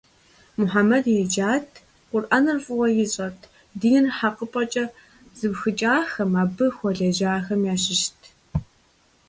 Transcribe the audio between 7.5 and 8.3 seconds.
ящыщт.